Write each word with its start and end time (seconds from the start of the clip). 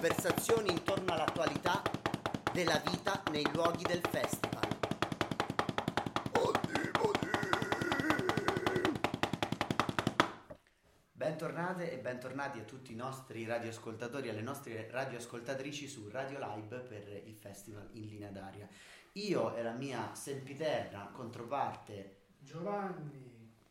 Conversazioni 0.00 0.70
intorno 0.70 1.12
all'attualità 1.12 1.82
della 2.52 2.80
vita 2.88 3.20
nei 3.32 3.44
luoghi 3.52 3.82
del 3.82 4.00
festival. 4.08 4.68
Bentornate 11.10 11.90
e 11.90 11.98
bentornati 11.98 12.60
a 12.60 12.62
tutti 12.62 12.92
i 12.92 12.94
nostri 12.94 13.44
radioascoltatori 13.44 14.28
e 14.28 14.30
alle 14.30 14.42
nostre 14.42 14.88
radioascoltatrici 14.88 15.88
su 15.88 16.08
Radio 16.08 16.38
Live 16.38 16.78
per 16.78 17.20
il 17.26 17.34
festival 17.34 17.88
in 17.94 18.06
linea 18.06 18.30
d'aria. 18.30 18.68
Io 19.14 19.56
e 19.56 19.64
la 19.64 19.72
mia 19.72 20.14
sempiterna 20.14 21.10
controparte 21.12 22.26
Giovanni 22.38 23.27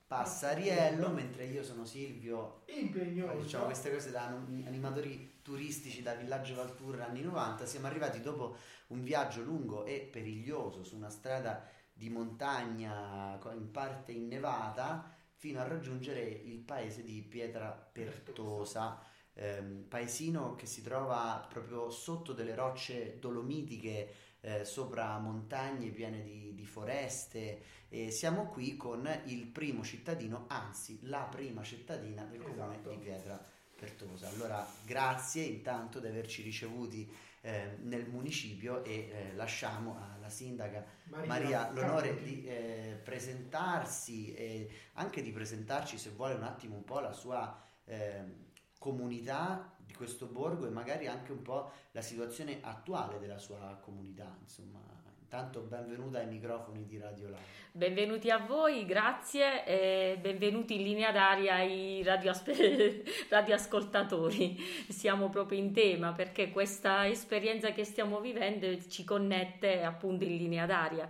Passariello, 0.07 1.09
mentre 1.09 1.45
io 1.47 1.63
sono 1.65 1.83
Silvio. 1.83 2.63
impegnoso. 2.67 3.41
Facciamo 3.41 3.65
queste 3.65 3.91
cose 3.91 4.09
da 4.09 4.25
animatori 4.25 5.39
turistici 5.41 6.01
da 6.01 6.13
Villaggio 6.13 6.55
Valturra 6.55 7.07
anni 7.07 7.21
90. 7.21 7.65
Siamo 7.65 7.87
arrivati 7.87 8.21
dopo 8.21 8.55
un 8.87 9.03
viaggio 9.03 9.41
lungo 9.41 9.83
e 9.83 10.07
periglioso 10.09 10.85
su 10.85 10.95
una 10.95 11.09
strada 11.09 11.67
di 11.91 12.09
montagna 12.09 13.37
in 13.53 13.69
parte 13.69 14.13
innevata 14.13 15.13
fino 15.33 15.59
a 15.59 15.67
raggiungere 15.67 16.21
il 16.21 16.59
paese 16.59 17.03
di 17.03 17.21
Pietra 17.21 17.69
Pertosa, 17.71 19.01
ehm, 19.33 19.87
paesino 19.89 20.55
che 20.55 20.67
si 20.67 20.81
trova 20.81 21.45
proprio 21.49 21.89
sotto 21.89 22.31
delle 22.31 22.55
rocce 22.55 23.19
dolomitiche 23.19 24.13
eh, 24.41 24.63
sopra 24.65 25.17
montagne 25.19 25.89
piene 25.89 26.21
di, 26.21 26.53
di 26.53 26.65
foreste 26.65 27.61
e 27.89 28.11
siamo 28.11 28.47
qui 28.47 28.75
con 28.75 29.09
il 29.25 29.47
primo 29.47 29.83
cittadino, 29.83 30.45
anzi 30.47 30.99
la 31.03 31.23
prima 31.23 31.63
cittadina 31.63 32.23
del 32.23 32.41
esatto. 32.41 32.55
comune 32.55 32.81
di 32.81 32.97
Pietra 32.97 33.43
Pertosa. 33.75 34.27
Allora 34.29 34.65
grazie 34.85 35.43
intanto 35.43 35.99
di 35.99 36.07
averci 36.07 36.41
ricevuti 36.41 37.09
eh, 37.41 37.77
nel 37.81 38.07
municipio 38.07 38.83
e 38.83 39.09
eh, 39.09 39.35
lasciamo 39.35 39.97
alla 40.13 40.29
sindaca 40.29 40.83
Maria, 41.05 41.27
Maria 41.27 41.71
l'onore 41.71 42.09
Campoli. 42.09 42.41
di 42.41 42.47
eh, 42.47 42.99
presentarsi 43.03 44.33
e 44.33 44.69
anche 44.93 45.21
di 45.21 45.31
presentarci 45.31 45.97
se 45.97 46.09
vuole 46.09 46.33
un 46.33 46.43
attimo 46.43 46.75
un 46.75 46.83
po' 46.83 46.99
la 46.99 47.13
sua 47.13 47.63
ehm, 47.85 48.46
comunità 48.77 49.73
di 49.85 49.93
questo 49.93 50.25
borgo 50.25 50.67
e 50.67 50.69
magari 50.69 51.07
anche 51.07 51.31
un 51.31 51.41
po' 51.41 51.71
la 51.91 52.01
situazione 52.01 52.59
attuale 52.61 53.19
della 53.19 53.37
sua 53.37 53.77
comunità, 53.81 54.35
insomma. 54.41 54.97
Intanto 55.29 55.59
benvenuta 55.59 56.19
ai 56.19 56.27
microfoni 56.27 56.85
di 56.85 56.97
Radio 56.97 57.25
Live. 57.25 57.41
Benvenuti 57.73 58.31
a 58.31 58.37
voi, 58.37 58.85
grazie 58.85 59.65
e 59.65 60.17
benvenuti 60.21 60.75
in 60.75 60.83
linea 60.83 61.11
d'aria 61.11 61.55
ai 61.55 62.01
radioaspe- 62.01 63.03
radioascoltatori. 63.27 64.57
Siamo 64.87 65.29
proprio 65.29 65.59
in 65.59 65.73
tema 65.73 66.13
perché 66.13 66.49
questa 66.49 67.09
esperienza 67.09 67.73
che 67.73 67.83
stiamo 67.83 68.21
vivendo 68.21 68.65
ci 68.87 69.03
connette 69.03 69.83
appunto 69.83 70.23
in 70.23 70.37
linea 70.37 70.65
d'aria. 70.65 71.09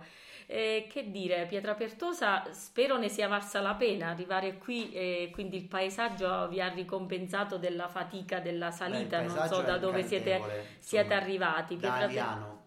Eh, 0.50 0.86
che 0.90 1.10
dire, 1.10 1.44
Pietra 1.46 1.74
Pertosa, 1.74 2.42
spero 2.52 2.96
ne 2.96 3.10
sia 3.10 3.28
valsa 3.28 3.60
la 3.60 3.74
pena 3.74 4.08
arrivare 4.08 4.56
qui 4.56 4.90
e 4.92 5.28
quindi 5.30 5.58
il 5.58 5.66
paesaggio 5.66 6.48
vi 6.48 6.58
ha 6.58 6.68
ricompensato 6.68 7.58
della 7.58 7.88
fatica 7.88 8.40
della 8.40 8.70
salita, 8.70 9.20
Beh, 9.20 9.26
non 9.26 9.46
so 9.46 9.60
da 9.60 9.76
dove 9.76 10.02
siete, 10.04 10.40
siete 10.78 11.12
arrivati. 11.12 11.76
Pietra 11.76 12.06
da 12.06 12.58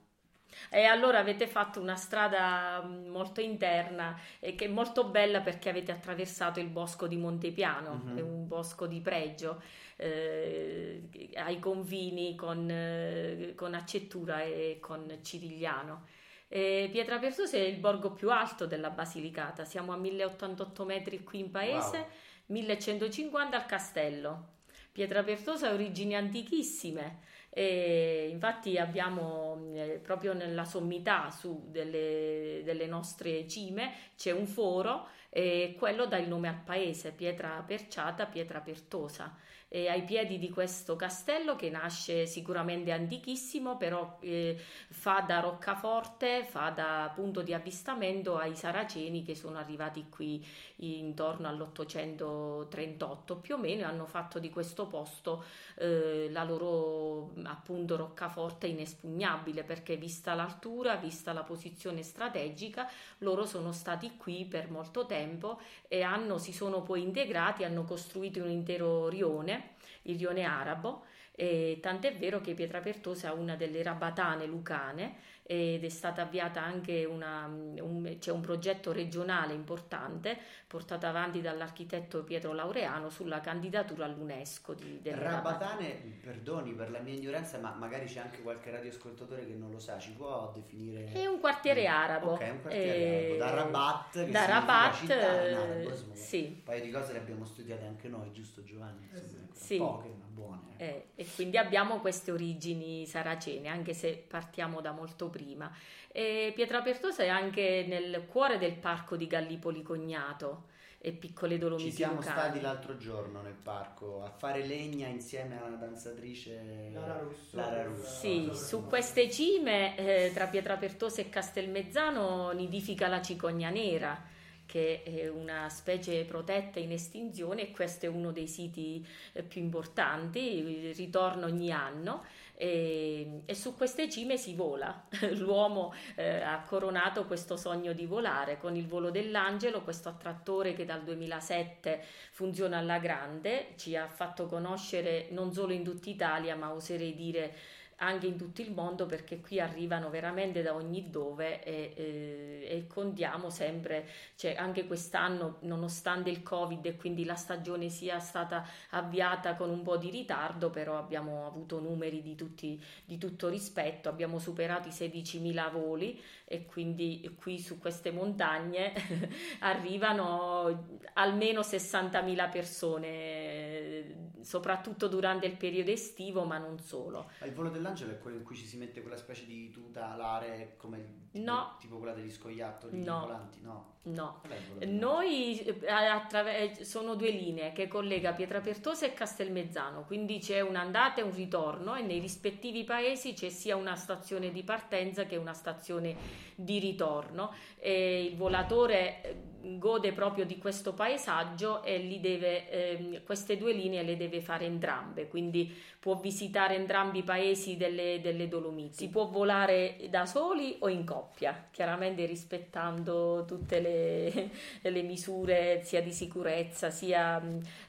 e 0.70 0.84
allora 0.86 1.20
avete 1.20 1.48
fatto 1.48 1.80
una 1.80 1.96
strada 1.96 2.82
mm, 2.84 3.08
molto 3.08 3.42
interna 3.42 4.18
e 4.40 4.56
che 4.56 4.66
è 4.66 4.68
molto 4.68 5.06
bella 5.06 5.42
perché 5.42 5.70
avete 5.70 5.92
attraversato 5.92 6.60
il 6.60 6.68
bosco 6.68 7.08
di 7.08 7.18
Montepiano, 7.18 8.02
mm-hmm. 8.06 8.18
è 8.18 8.22
un 8.22 8.48
bosco 8.48 8.88
di 8.88 9.02
pregio 9.02 9.62
eh, 9.98 11.10
ai 11.36 11.60
confini 11.60 12.36
con, 12.36 12.70
eh, 12.70 13.54
con 13.56 13.74
Accettura 13.74 14.44
e 14.44 14.78
con 14.80 15.20
Cirigliano. 15.22 16.06
Eh, 16.54 16.90
Pietrapertosa 16.92 17.56
è 17.56 17.62
il 17.62 17.78
borgo 17.78 18.12
più 18.12 18.30
alto 18.30 18.66
della 18.66 18.90
Basilicata, 18.90 19.64
siamo 19.64 19.94
a 19.94 19.96
1088 19.96 20.84
metri 20.84 21.24
qui 21.24 21.40
in 21.40 21.50
paese, 21.50 21.98
wow. 21.98 22.08
1150 22.48 23.56
al 23.56 23.66
castello. 23.66 24.48
Pietrapertosa 24.92 25.70
ha 25.70 25.74
origini 25.74 26.14
antichissime, 26.14 27.20
e 27.50 28.28
infatti 28.30 28.78
abbiamo 28.78 29.72
eh, 29.76 30.02
proprio 30.04 30.34
nella 30.34 30.66
sommità 30.66 31.30
su 31.30 31.68
delle, 31.70 32.60
delle 32.66 32.86
nostre 32.86 33.48
cime 33.48 33.94
c'è 34.18 34.32
un 34.32 34.46
foro 34.46 35.08
e 35.30 35.76
quello 35.78 36.06
dà 36.06 36.18
il 36.18 36.28
nome 36.28 36.50
al 36.50 36.62
paese, 36.66 37.14
Pietra 37.14 37.64
Perciata, 37.66 38.26
Pietra 38.26 38.60
Pertosa 38.60 39.34
eh, 39.74 39.88
ai 39.88 40.04
piedi 40.04 40.38
di 40.38 40.50
questo 40.50 40.98
castello 40.98 41.56
che 41.56 41.70
nasce 41.70 42.26
sicuramente 42.26 42.92
antichissimo, 42.92 43.78
però 43.78 44.18
eh, 44.20 44.60
fa 44.90 45.22
da 45.22 45.40
roccaforte, 45.40 46.44
fa 46.44 46.72
da 46.72 47.10
punto 47.16 47.42
di 47.42 47.54
avvistamento 47.54 48.36
ai 48.36 48.54
saraceni 48.54 49.24
che 49.24 49.34
sono 49.34 49.58
arrivati 49.58 50.08
qui 50.10 50.46
intorno 50.76 51.48
all'838 51.48 53.40
più 53.40 53.56
o 53.56 53.58
meno 53.58 53.82
e 53.82 53.84
hanno 53.86 54.06
fatto 54.08 54.40
di 54.40 54.50
questo 54.50 54.88
posto 54.88 55.46
eh, 55.76 56.28
la 56.32 56.44
loro 56.44 57.32
appunto 57.44 57.96
roccaforte 57.96 58.68
inespugnabile 58.68 59.64
perché 59.64 59.96
vista 59.96 60.34
l'altura, 60.34 60.96
vista 60.96 61.32
la 61.32 61.44
posizione 61.44 62.04
strategica, 62.04 62.90
loro 63.20 63.46
sono 63.46 63.72
stati 63.72 64.18
qui 64.18 64.46
per 64.46 64.70
molto 64.70 65.06
tempo 65.06 65.62
e 65.88 66.02
hanno, 66.02 66.38
si 66.40 66.52
sono 66.52 66.82
poi 66.82 67.04
integrati, 67.04 67.64
hanno 67.64 67.86
costruito 67.86 68.42
un 68.42 68.50
intero 68.50 69.08
rione 69.08 69.61
il 70.04 70.18
rione 70.18 70.44
arabo, 70.44 71.06
e 71.34 71.80
tant'è 71.82 72.18
vero 72.18 72.42
che 72.42 72.54
Pietrapertosa 72.54 73.30
è 73.30 73.34
una 73.34 73.56
delle 73.56 73.82
rabatane 73.82 74.46
lucane 74.46 75.16
ed 75.52 75.84
è 75.84 75.90
stata 75.90 76.22
avviata 76.22 76.64
anche 76.64 77.04
una, 77.04 77.46
un, 77.46 78.16
c'è 78.20 78.32
un 78.32 78.40
progetto 78.40 78.94
regionale 78.94 79.52
importante 79.52 80.38
portato 80.66 81.08
avanti 81.08 81.42
dall'architetto 81.42 82.24
Pietro 82.24 82.54
Laureano 82.54 83.10
sulla 83.10 83.42
candidatura 83.42 84.06
all'UNESCO 84.06 84.74
di, 84.74 85.02
Rabatane, 85.04 85.30
Rabatane, 85.30 86.20
perdoni 86.24 86.72
per 86.72 86.90
la 86.90 87.00
mia 87.00 87.16
ignoranza, 87.16 87.58
ma 87.58 87.74
magari 87.74 88.06
c'è 88.06 88.22
anche 88.22 88.42
qualche 88.42 88.72
radioascoltatore 88.72 89.46
che 89.46 89.54
non 89.54 89.72
lo 89.72 89.80
sa, 89.80 90.00
ci 90.00 90.14
può 90.14 90.54
definire? 90.56 91.12
È 91.12 91.26
un 91.26 91.42
quartiere 91.42 91.86
arabo. 91.86 92.32
Ok, 92.32 92.48
un 92.50 92.62
quartiere 92.62 92.96
eh, 92.96 93.26
arabo, 93.26 93.38
da 93.38 93.50
Rabat, 93.50 94.26
da 94.30 94.46
Rabat, 94.46 94.96
città, 94.96 95.48
in 95.50 95.56
arabo, 95.58 95.96
sì. 96.14 96.46
Un 96.46 96.64
paio 96.64 96.82
di 96.82 96.92
cose 96.92 97.12
le 97.12 97.20
abbiamo 97.20 97.44
studiate 97.44 97.86
anche 97.86 98.08
noi, 98.08 98.32
giusto 98.32 98.64
Giovanni? 98.64 99.06
Insomma, 99.12 99.48
sì. 99.52 99.78
Poche, 99.78 100.08
ma 100.08 100.31
buone. 100.42 100.74
Eh, 100.78 101.06
e 101.16 101.28
quindi 101.36 101.58
abbiamo 101.58 102.00
queste 102.00 102.32
origini 102.32 103.06
saracene, 103.06 103.68
anche 103.68 103.94
se 103.94 104.24
partiamo 104.28 104.82
da 104.82 104.92
molto 104.92 105.30
prima. 105.30 105.72
E 106.12 106.52
Pietrapertosa 106.56 107.24
è 107.24 107.28
anche 107.30 107.86
nel 107.88 108.26
cuore 108.26 108.58
del 108.58 108.74
parco 108.74 109.16
di 109.16 109.28
Gallipoli 109.28 109.82
Cognato 109.82 110.70
e 111.04 111.14
piccole 111.14 111.58
Dolomiti 111.58 111.90
Ci 111.90 111.96
siamo 111.96 112.16
locali. 112.16 112.40
stati 112.40 112.62
l'altro 112.62 112.98
giorno 112.98 113.42
nel 113.42 113.56
parco 113.56 114.24
a 114.24 114.30
fare 114.30 114.64
legna 114.64 115.08
insieme 115.08 115.60
a 115.60 115.66
una 115.66 115.78
danzatrice 115.78 116.90
Lara 116.94 117.20
Russo. 117.20 117.56
Lara 117.56 117.84
Russo. 117.84 118.20
Sì, 118.20 118.52
su 118.54 118.86
queste 118.86 119.30
cime 119.32 119.98
eh, 119.98 120.32
tra 120.34 120.46
Pietrapertosa 120.48 121.22
e 121.22 121.30
Castelmezzano 121.30 122.52
nidifica 122.52 123.08
la 123.08 123.22
cicogna 123.22 123.70
nera 123.70 124.40
che 124.72 125.04
è 125.04 125.28
una 125.28 125.68
specie 125.68 126.24
protetta 126.24 126.80
in 126.80 126.94
estinzione 126.94 127.64
e 127.64 127.72
questo 127.72 128.06
è 128.06 128.10
uno 128.10 128.32
dei 128.32 128.48
siti 128.48 129.06
eh, 129.34 129.44
più 129.44 129.60
importanti, 129.60 130.94
ritorna 130.96 131.46
ogni 131.46 131.74
anno 131.74 132.24
e, 132.56 133.42
e, 133.44 133.54
su 133.54 133.76
queste 133.76 134.10
cime 134.10 134.38
si 134.38 134.56
vola. 134.56 135.08
L'uomo 135.36 135.94
eh, 136.16 136.40
ha 136.42 136.62
coronato 136.62 137.26
questo 137.26 137.58
sogno 137.58 137.92
di 137.92 138.06
volare 138.06 138.58
con 138.58 138.78
il 138.78 138.88
volo 138.88 139.12
dell'angelo, 139.12 139.82
questo 139.82 140.08
attrattore 140.08 140.74
che 140.74 140.86
dal 140.86 141.04
2007 141.04 142.02
funziona 142.32 142.78
alla 142.78 143.00
grande, 143.00 143.74
ci 143.76 143.98
ha 143.98 144.08
fatto 144.08 144.46
conoscere 144.46 145.28
non 145.32 145.52
solo 145.52 145.74
in 145.74 145.84
tutta 145.84 146.10
Italia, 146.10 146.56
ma 146.56 146.72
oserei 146.72 147.14
dire 147.14 147.54
anche 148.02 148.28
in 148.28 148.36
tutto 148.36 148.62
il 148.62 148.72
mondo 148.72 149.06
perché 149.06 149.40
qui 149.40 149.60
arrivano 149.60 150.10
veramente 150.10 150.62
da 150.62 150.74
ogni 150.74 151.10
dove 151.10 151.64
e, 151.64 151.94
e, 151.96 152.68
e 152.68 152.88
contiamo 152.88 153.50
sempre, 153.50 154.08
cioè 154.36 154.56
anche 154.56 154.88
quest'anno 154.88 155.58
nonostante 155.62 156.30
il 156.30 156.42
covid 156.42 156.84
e 156.86 156.96
quindi 156.96 157.26
la 157.26 157.36
stagione 157.36 157.90
sia 157.90 158.20
stata 158.20 158.66
avviata 158.90 159.56
con 159.56 159.70
un 159.70 159.84
po' 159.84 159.98
di 159.98 160.10
ritardo 160.10 160.70
però 160.72 160.98
abbiamo 160.98 161.46
avuto 161.46 161.80
numeri 161.80 162.22
di, 162.22 162.36
tutti, 162.36 162.84
di 163.06 163.18
tutto 163.18 163.50
rispetto, 163.50 164.10
abbiamo 164.10 164.40
superato 164.40 164.88
i 164.88 164.92
16.000 164.92 165.72
voli 165.72 166.20
e 166.46 166.66
quindi 166.66 167.38
qui 167.40 167.60
su 167.60 167.78
queste 167.78 168.12
montagne 168.12 168.94
arrivano 169.62 170.88
almeno 171.14 171.62
60.000 171.62 172.52
persone 172.52 174.30
soprattutto 174.42 175.08
durante 175.08 175.46
il 175.46 175.56
periodo 175.56 175.92
estivo 175.92 176.46
ma 176.46 176.58
non 176.58 176.80
solo. 176.80 177.30
Ma 177.40 177.46
il 177.46 177.54
volo 177.54 177.70
dell'angelo 177.70 177.91
dell'angelo 177.92 178.12
è 178.14 178.20
quello 178.20 178.38
in 178.38 178.44
cui 178.44 178.56
ci 178.56 178.66
si 178.66 178.78
mette 178.78 179.02
quella 179.02 179.18
specie 179.18 179.46
di 179.46 179.70
tuta 179.70 180.12
alare 180.12 180.76
come 180.78 181.28
no. 181.34 181.76
tipo 181.80 181.98
quella 181.98 182.14
degli 182.14 182.32
scoiattoli 182.32 183.04
no. 183.04 183.20
volanti? 183.20 183.62
No. 183.62 183.90
No, 184.04 184.42
noi 184.88 185.60
eh, 185.60 185.88
attraver- 185.88 186.82
sono 186.82 187.14
due 187.14 187.30
linee 187.30 187.72
che 187.72 187.88
collega 187.88 188.34
Pietrapertosa 188.34 189.06
e 189.06 189.14
Castelmezzano, 189.14 190.06
quindi 190.06 190.40
c'è 190.40 190.60
un'andata 190.60 191.22
e 191.22 191.24
un 191.24 191.36
ritorno 191.36 191.94
e 191.94 192.02
nei 192.02 192.18
rispettivi 192.18 192.84
paesi 192.84 193.34
c'è 193.34 193.50
sia 193.50 193.76
una 193.76 193.96
stazione 193.96 194.52
di 194.52 194.64
partenza 194.64 195.26
che 195.26 195.38
una 195.38 195.54
stazione 195.54 196.16
di 196.56 196.80
ritorno 196.80 197.54
e 197.78 198.24
il 198.24 198.36
volatore 198.36 199.22
eh, 199.22 199.36
gode 199.78 200.14
proprio 200.14 200.46
di 200.46 200.58
questo 200.58 200.94
paesaggio 200.94 201.84
e 201.84 202.20
deve, 202.20 202.70
eh, 202.70 203.22
queste 203.24 203.58
due 203.58 203.74
linee 203.74 204.04
le 204.04 204.18
deve 204.18 204.42
fare 204.42 204.66
entrambe, 204.66 205.28
quindi 205.28 205.74
può 206.02 206.16
visitare 206.16 206.76
entrambi 206.76 207.20
i 207.20 207.24
paesi 207.24 207.78
delle, 207.78 208.20
delle 208.22 208.48
Dolomiti. 208.48 208.96
Si 208.96 209.10
può 209.10 209.28
volare 209.28 209.98
da 210.10 210.26
soli 210.26 210.76
o 210.80 210.90
in 210.90 211.06
coppia, 211.06 211.68
chiaramente 211.70 212.26
rispettando 212.26 213.46
tutte 213.46 213.80
le, 213.80 214.50
le 214.90 215.02
misure 215.04 215.82
sia 215.84 216.02
di 216.02 216.12
sicurezza 216.12 216.90
sia 216.90 217.40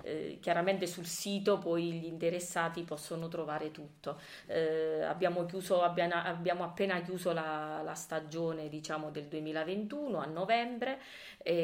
eh, 0.02 0.36
chiaramente 0.40 0.86
sul 0.86 1.06
sito 1.06 1.56
poi 1.56 1.92
gli 1.92 2.04
interessati 2.04 2.82
possono 2.82 3.28
trovare 3.28 3.70
tutto. 3.70 4.20
Eh, 4.46 5.02
abbiamo, 5.02 5.46
chiuso, 5.46 5.80
abbiamo, 5.82 6.14
abbiamo 6.14 6.64
appena 6.64 7.00
chiuso 7.00 7.32
la, 7.32 7.80
la 7.82 7.94
stagione 7.94 8.68
diciamo 8.68 9.10
del 9.10 9.24
2021 9.24 10.18
a 10.18 10.26
novembre 10.26 11.00
e 11.38 11.61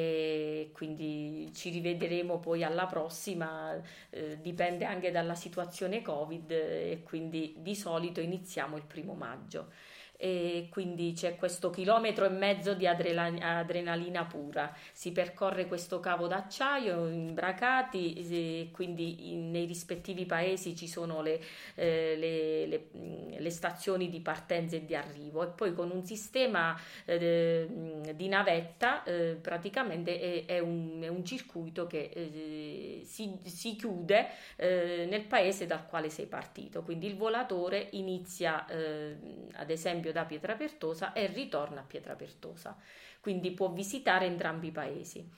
quindi 0.72 1.50
ci 1.54 1.70
rivedremo 1.70 2.38
poi 2.38 2.64
alla 2.64 2.86
prossima, 2.86 3.80
eh, 4.10 4.40
dipende 4.40 4.84
anche 4.84 5.10
dalla 5.10 5.34
situazione 5.34 6.02
Covid 6.02 6.50
e 6.50 7.02
quindi 7.04 7.54
di 7.58 7.74
solito 7.74 8.20
iniziamo 8.20 8.76
il 8.76 8.84
primo 8.84 9.14
maggio 9.14 9.70
e 10.20 10.66
quindi 10.68 11.12
c'è 11.12 11.36
questo 11.36 11.70
chilometro 11.70 12.24
e 12.24 12.28
mezzo 12.28 12.74
di 12.74 12.88
adrenalina 12.88 14.24
pura. 14.24 14.74
Si 14.92 15.12
percorre 15.12 15.66
questo 15.66 16.00
cavo 16.00 16.26
d'acciaio 16.26 17.06
imbracati, 17.06 18.68
quindi 18.72 19.32
in, 19.32 19.52
nei 19.52 19.64
rispettivi 19.64 20.26
paesi 20.26 20.74
ci 20.74 20.88
sono 20.88 21.22
le, 21.22 21.40
eh, 21.76 22.16
le, 22.16 22.66
le, 22.66 23.38
le, 23.38 23.50
stazioni 23.50 24.08
di 24.10 24.18
partenza 24.20 24.74
e 24.74 24.84
di 24.84 24.96
arrivo 24.96 25.44
e 25.44 25.46
poi 25.46 25.72
con 25.72 25.90
un 25.92 26.04
sistema 26.04 26.76
eh, 27.04 27.68
di 28.14 28.26
navetta 28.26 29.04
eh, 29.04 29.38
praticamente 29.40 30.18
è, 30.18 30.46
è, 30.46 30.58
un, 30.58 30.98
è, 31.00 31.08
un, 31.08 31.24
circuito 31.24 31.86
che 31.86 32.10
eh, 32.12 33.02
si, 33.04 33.38
si, 33.44 33.76
chiude 33.76 34.28
eh, 34.56 35.06
nel 35.08 35.22
paese 35.22 35.66
dal 35.66 35.86
quale 35.86 36.10
sei 36.10 36.26
partito. 36.26 36.82
Quindi 36.82 37.06
il 37.06 37.16
volatore 37.16 37.88
inizia 37.92 38.66
eh, 38.66 39.16
ad 39.52 39.70
esempio 39.70 40.07
esempio 40.08 40.12
da 40.12 40.25
Pietrapertosa 40.25 41.12
e 41.12 41.26
ritorna 41.26 41.81
a 41.81 41.84
Pietrapertosa, 41.84 42.76
quindi 43.20 43.52
può 43.52 43.70
visitare 43.70 44.26
entrambi 44.26 44.69
i 44.69 44.72
paesi. 44.72 45.28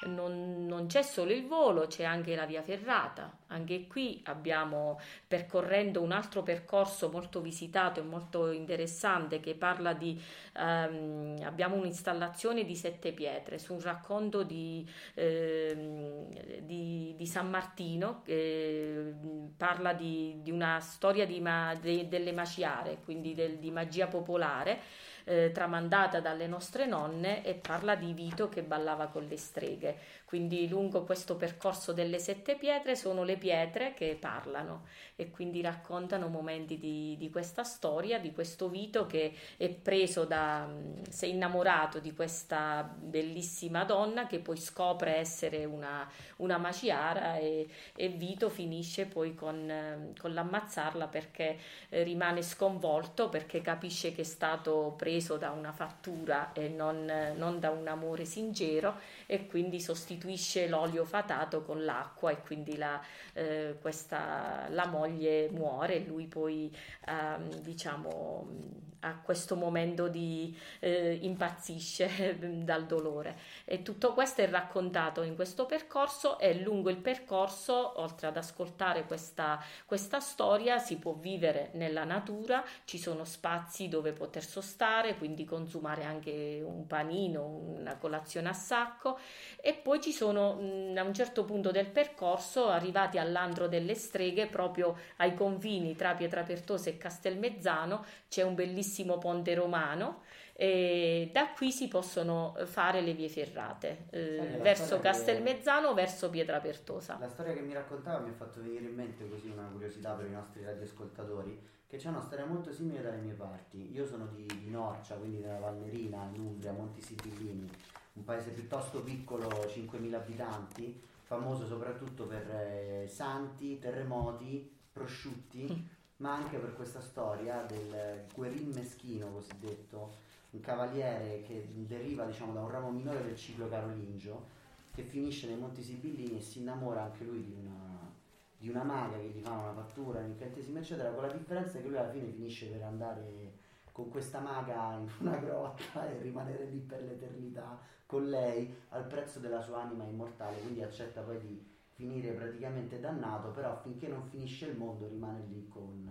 Non, 0.00 0.64
non, 0.64 0.86
c'è 0.86 1.02
solo 1.02 1.32
il 1.32 1.44
volo, 1.48 1.88
c'è 1.88 2.04
anche 2.04 2.36
la 2.36 2.46
via 2.46 2.62
ferrata. 2.62 3.36
Anche 3.48 3.88
qui 3.88 4.20
abbiamo 4.26 5.00
percorrendo 5.26 6.00
un 6.00 6.12
altro 6.12 6.44
percorso 6.44 7.10
molto 7.10 7.40
visitato 7.40 7.98
e 7.98 8.04
molto 8.04 8.52
interessante 8.52 9.40
che 9.40 9.54
parla 9.56 9.94
di 9.94 10.20
ehm, 10.56 11.38
abbiamo 11.42 11.74
un'installazione 11.74 12.64
di 12.64 12.76
sette 12.76 13.12
pietre 13.12 13.58
su 13.58 13.72
un 13.74 13.80
racconto 13.80 14.44
di, 14.44 14.88
ehm, 15.14 16.60
di, 16.60 17.14
di 17.16 17.26
San 17.26 17.50
Martino 17.50 18.22
che 18.22 19.14
parla 19.56 19.94
di, 19.94 20.38
di 20.42 20.52
una 20.52 20.78
storia 20.78 21.26
ma, 21.40 21.74
de, 21.74 22.06
delle 22.06 22.32
maciare, 22.32 23.00
quindi 23.02 23.34
del, 23.34 23.58
di 23.58 23.72
magia 23.72 24.06
popolare 24.06 24.80
eh, 25.28 25.50
tramandata 25.52 26.20
dalle 26.20 26.46
nostre 26.46 26.86
nonne 26.86 27.44
e 27.44 27.54
parla 27.54 27.94
di 27.94 28.12
Vito 28.14 28.48
che 28.48 28.62
ballava 28.62 29.08
con 29.08 29.26
le 29.26 29.36
streghe. 29.36 29.96
Quindi 30.28 30.68
lungo 30.68 31.04
questo 31.04 31.36
percorso 31.36 31.94
delle 31.94 32.18
sette 32.18 32.56
pietre 32.56 32.96
sono 32.96 33.24
le 33.24 33.38
pietre 33.38 33.94
che 33.94 34.14
parlano 34.20 34.84
e 35.16 35.30
quindi 35.30 35.62
raccontano 35.62 36.28
momenti 36.28 36.76
di, 36.78 37.16
di 37.16 37.30
questa 37.30 37.62
storia, 37.64 38.18
di 38.18 38.32
questo 38.32 38.68
Vito 38.68 39.06
che 39.06 39.32
è 39.56 39.70
preso 39.70 40.26
da, 40.26 40.68
si 41.08 41.24
è 41.24 41.28
innamorato 41.28 41.98
di 41.98 42.12
questa 42.12 42.82
bellissima 42.82 43.84
donna 43.84 44.26
che 44.26 44.40
poi 44.40 44.58
scopre 44.58 45.16
essere 45.16 45.64
una, 45.64 46.06
una 46.36 46.58
maciara 46.58 47.38
e, 47.38 47.66
e, 47.96 48.08
Vito 48.10 48.50
finisce 48.50 49.06
poi 49.06 49.34
con, 49.34 50.12
con 50.18 50.34
l'ammazzarla 50.34 51.06
perché 51.06 51.56
eh, 51.88 52.02
rimane 52.02 52.42
sconvolto 52.42 53.30
perché 53.30 53.62
capisce 53.62 54.12
che 54.12 54.20
è 54.20 54.24
stato 54.24 54.92
preso 54.94 55.38
da 55.38 55.52
una 55.52 55.72
fattura 55.72 56.52
e 56.52 56.68
non, 56.68 57.10
non 57.34 57.58
da 57.58 57.70
un 57.70 57.88
amore 57.88 58.26
sincero 58.26 58.96
e 59.24 59.46
quindi 59.46 59.80
sostituisce 59.80 60.16
sostituisce 60.18 60.68
l'olio 60.68 61.04
fatato 61.04 61.62
con 61.62 61.84
l'acqua 61.84 62.30
e 62.30 62.40
quindi 62.42 62.76
la, 62.76 63.00
eh, 63.32 63.76
questa, 63.80 64.66
la 64.70 64.86
moglie 64.86 65.48
muore 65.50 65.96
e 65.96 66.04
lui 66.04 66.26
poi 66.26 66.74
ehm, 67.06 67.60
diciamo 67.60 68.86
a 69.00 69.16
questo 69.20 69.54
momento 69.54 70.08
di 70.08 70.56
eh, 70.80 71.18
impazzisce 71.22 72.36
dal 72.64 72.86
dolore. 72.86 73.38
E 73.64 73.82
tutto 73.82 74.12
questo 74.12 74.42
è 74.42 74.48
raccontato 74.48 75.22
in 75.22 75.34
questo 75.34 75.66
percorso 75.66 76.38
e 76.38 76.54
lungo 76.60 76.90
il 76.90 76.96
percorso 76.96 78.00
oltre 78.00 78.26
ad 78.26 78.36
ascoltare 78.36 79.04
questa, 79.04 79.62
questa 79.86 80.20
storia 80.20 80.78
si 80.78 80.96
può 80.96 81.12
vivere 81.12 81.70
nella 81.74 82.04
natura 82.04 82.64
ci 82.84 82.98
sono 82.98 83.24
spazi 83.24 83.88
dove 83.88 84.12
poter 84.12 84.44
sostare 84.44 85.16
quindi 85.16 85.44
consumare 85.44 86.04
anche 86.04 86.62
un 86.64 86.86
panino 86.86 87.44
una 87.46 87.96
colazione 87.96 88.48
a 88.48 88.52
sacco 88.52 89.18
e 89.60 89.74
poi 89.74 90.00
ci 90.00 90.07
sono 90.12 90.54
mh, 90.54 90.96
a 90.96 91.02
un 91.02 91.14
certo 91.14 91.44
punto 91.44 91.70
del 91.70 91.86
percorso 91.86 92.68
arrivati 92.68 93.18
all'andro 93.18 93.68
delle 93.68 93.94
streghe 93.94 94.46
proprio 94.46 94.96
ai 95.16 95.34
confini 95.34 95.94
tra 95.96 96.14
Pietrapertosa 96.14 96.90
e 96.90 96.98
Castelmezzano 96.98 98.04
c'è 98.28 98.42
un 98.42 98.54
bellissimo 98.54 99.18
ponte 99.18 99.54
romano 99.54 100.22
e 100.60 101.30
da 101.32 101.50
qui 101.50 101.70
si 101.70 101.86
possono 101.86 102.56
fare 102.64 103.00
le 103.00 103.12
vie 103.12 103.28
ferrate 103.28 104.06
eh, 104.10 104.58
verso 104.60 104.98
Castelmezzano, 104.98 105.90
che... 105.90 105.94
verso 105.94 106.30
Pietrapertosa. 106.30 107.16
La 107.20 107.28
storia 107.28 107.52
che 107.52 107.60
mi 107.60 107.72
raccontava 107.72 108.18
mi 108.18 108.30
ha 108.30 108.32
fatto 108.32 108.60
venire 108.60 108.86
in 108.86 108.94
mente 108.94 109.28
così 109.28 109.50
una 109.50 109.68
curiosità 109.70 110.14
per 110.14 110.26
i 110.26 110.32
nostri 110.32 110.64
radioascoltatori 110.64 111.76
che 111.86 111.96
c'è 111.96 112.08
una 112.08 112.20
storia 112.20 112.44
molto 112.44 112.72
simile 112.72 113.00
dalle 113.00 113.18
mie 113.18 113.34
parti. 113.34 113.90
Io 113.94 114.04
sono 114.04 114.26
di, 114.26 114.44
di 114.44 114.68
Norcia, 114.68 115.14
quindi 115.14 115.38
nella 115.38 115.58
Valnerina, 115.58 116.28
in 116.34 116.40
Umbria, 116.40 116.72
Monti 116.72 117.00
Sibillini, 117.00 117.70
un 118.18 118.24
paese 118.24 118.50
piuttosto 118.50 119.02
piccolo, 119.02 119.48
5.000 119.48 120.14
abitanti, 120.14 121.00
famoso 121.22 121.66
soprattutto 121.66 122.26
per 122.26 122.48
eh, 122.50 123.08
santi, 123.08 123.78
terremoti, 123.78 124.70
prosciutti. 124.92 125.66
Mm 125.72 125.96
ma 126.18 126.34
anche 126.34 126.58
per 126.58 126.74
questa 126.74 127.00
storia 127.00 127.62
del 127.62 128.24
guerin 128.34 128.70
meschino 128.70 129.30
cosiddetto, 129.30 130.16
un 130.50 130.60
cavaliere 130.60 131.42
che 131.42 131.68
deriva 131.72 132.24
diciamo, 132.24 132.52
da 132.52 132.60
un 132.60 132.70
ramo 132.70 132.90
minore 132.90 133.22
del 133.22 133.36
ciclo 133.36 133.68
carolingio, 133.68 134.56
che 134.94 135.02
finisce 135.02 135.46
nei 135.46 135.58
Monti 135.58 135.82
Sibillini 135.82 136.38
e 136.38 136.40
si 136.40 136.58
innamora 136.58 137.04
anche 137.04 137.24
lui 137.24 137.44
di 137.44 137.54
una, 137.60 138.10
di 138.56 138.68
una 138.68 138.82
maga 138.82 139.16
che 139.16 139.28
gli 139.28 139.40
fa 139.40 139.52
una 139.52 139.72
fattura, 139.72 140.18
un 140.18 140.30
incantesimo 140.30 140.78
eccetera, 140.78 141.10
con 141.10 141.22
la 141.22 141.32
differenza 141.32 141.78
che 141.78 141.86
lui 141.86 141.96
alla 141.96 142.10
fine 142.10 142.32
finisce 142.32 142.66
per 142.66 142.82
andare 142.82 143.66
con 143.98 144.10
questa 144.10 144.38
maga 144.38 144.92
in 144.92 145.08
una 145.18 145.38
grotta 145.38 146.08
e 146.08 146.20
rimanere 146.22 146.66
lì 146.66 146.78
per 146.78 147.02
l'eternità 147.02 147.76
con 148.06 148.28
lei 148.28 148.72
al 148.90 149.04
prezzo 149.08 149.40
della 149.40 149.60
sua 149.60 149.82
anima 149.82 150.04
immortale, 150.04 150.60
quindi 150.60 150.84
accetta 150.84 151.20
poi 151.22 151.40
di 151.40 151.66
finire 151.94 152.30
praticamente 152.30 153.00
dannato, 153.00 153.48
però 153.48 153.76
finché 153.82 154.06
non 154.06 154.22
finisce 154.22 154.66
il 154.66 154.76
mondo 154.76 155.08
rimane 155.08 155.44
lì 155.48 155.66
con, 155.66 156.08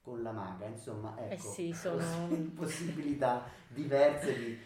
con 0.00 0.22
la 0.22 0.32
maga. 0.32 0.64
Insomma, 0.68 1.14
ecco, 1.18 1.34
eh 1.34 1.38
sì, 1.38 1.70
sono... 1.76 2.02
possibilità 2.56 3.44
diverse 3.68 4.34
di 4.34 4.58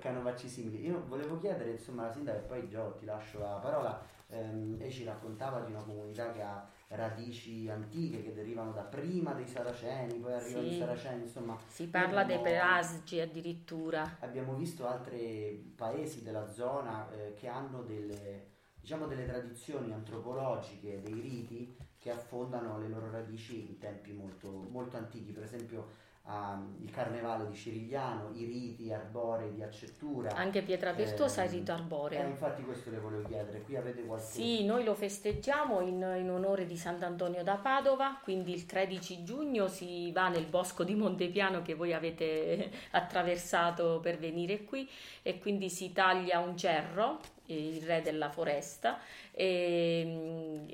canovacci 0.00 0.48
simili. 0.48 0.86
Io 0.86 1.04
volevo 1.06 1.38
chiedere, 1.38 1.70
insomma, 1.70 2.02
alla 2.02 2.12
sindaca, 2.12 2.38
e 2.38 2.42
poi 2.42 2.68
Gio 2.68 2.96
ti 2.98 3.04
lascio 3.04 3.38
la 3.38 3.60
parola, 3.62 4.02
ehm, 4.26 4.74
e 4.80 4.90
ci 4.90 5.04
raccontava 5.04 5.60
di 5.60 5.70
una 5.70 5.82
comunità 5.82 6.32
che 6.32 6.42
ha 6.42 6.68
radici 6.88 7.68
antiche 7.68 8.22
che 8.22 8.32
derivano 8.32 8.72
da 8.72 8.82
prima 8.82 9.32
dei 9.32 9.46
Saraceni, 9.46 10.18
poi 10.18 10.32
arrivano 10.32 10.68
sì. 10.68 10.74
i 10.74 10.78
Saraceni, 10.78 11.22
insomma. 11.22 11.58
Si 11.66 11.86
parla 11.86 12.20
abbiamo, 12.22 12.42
dei 12.42 12.52
Pelasgi 12.52 13.20
addirittura. 13.20 14.16
Abbiamo 14.20 14.54
visto 14.54 14.86
altri 14.86 15.72
paesi 15.76 16.22
della 16.22 16.50
zona 16.50 17.10
eh, 17.10 17.34
che 17.34 17.48
hanno 17.48 17.82
delle 17.82 18.56
diciamo 18.80 19.06
delle 19.06 19.26
tradizioni 19.26 19.92
antropologiche, 19.92 21.02
dei 21.02 21.20
riti 21.20 21.76
che 21.98 22.10
affondano 22.10 22.78
le 22.78 22.88
loro 22.88 23.10
radici 23.10 23.68
in 23.68 23.76
tempi 23.76 24.12
molto, 24.12 24.48
molto 24.70 24.96
antichi. 24.96 25.30
Per 25.30 25.42
esempio 25.42 25.88
um, 26.28 26.76
il 26.82 26.90
carnevale 26.90 27.48
di 27.48 27.54
Cirigliano, 27.54 28.30
i 28.34 28.44
riti 28.44 28.92
arborei 28.92 29.52
di 29.52 29.62
Accettura. 29.62 30.30
Anche 30.34 30.62
Pietrapertosa 30.62 31.42
eh, 31.42 31.46
è 31.46 31.50
rito 31.50 31.72
arboreo. 31.72 32.20
Eh, 32.20 32.28
infatti 32.28 32.62
questo 32.62 32.90
le 32.90 32.98
volevo 32.98 33.26
chiedere, 33.26 33.62
qui 33.62 33.76
avete 33.76 34.04
qualche... 34.04 34.26
Sì, 34.26 34.64
noi 34.64 34.84
lo 34.84 34.94
festeggiamo 34.94 35.80
in, 35.80 36.16
in, 36.18 36.30
onore 36.30 36.66
di 36.66 36.76
Sant'Antonio 36.76 37.42
da 37.42 37.56
Padova, 37.56 38.20
quindi 38.22 38.52
il 38.52 38.66
13 38.66 39.24
giugno 39.24 39.68
si 39.68 40.12
va 40.12 40.28
nel 40.28 40.46
bosco 40.46 40.84
di 40.84 40.94
Montepiano 40.94 41.62
che 41.62 41.74
voi 41.74 41.92
avete 41.92 42.70
attraversato 42.92 44.00
per 44.00 44.18
venire 44.18 44.64
qui 44.64 44.88
e 45.22 45.38
quindi 45.38 45.70
si 45.70 45.92
taglia 45.92 46.38
un 46.40 46.56
cerro 46.56 47.20
il 47.54 47.82
re 47.82 48.02
della 48.02 48.30
foresta, 48.30 48.98
e, 49.32 50.66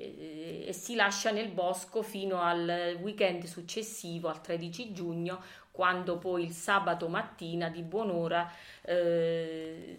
e, 0.67 0.73
si 0.73 0.95
lascia 0.95 1.31
nel 1.31 1.49
bosco 1.49 2.01
fino 2.01 2.41
al 2.41 2.97
weekend 3.01 3.43
successivo, 3.45 4.29
al 4.29 4.41
13 4.41 4.91
giugno, 4.93 5.41
quando 5.75 6.17
poi 6.17 6.45
il 6.45 6.51
sabato 6.53 7.09
mattina 7.09 7.67
di 7.67 7.81
buon'ora 7.81 8.49
eh, 8.81 9.97